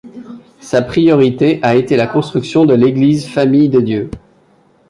Sa 0.61 0.81
priorité 0.81 1.59
a 1.61 1.75
été 1.75 1.95
la 1.95 2.07
construction 2.07 2.65
de 2.65 2.73
l'Eglise 2.73 3.27
famille 3.29 3.69
de 3.69 3.81
Dieu. 3.81 4.09